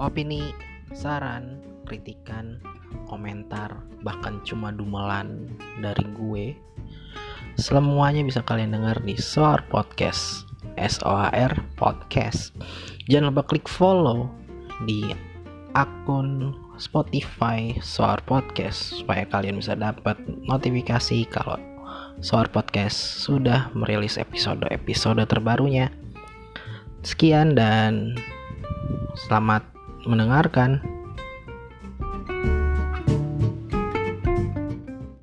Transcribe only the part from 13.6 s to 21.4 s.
follow di akun Spotify Soar Podcast supaya kalian bisa dapat notifikasi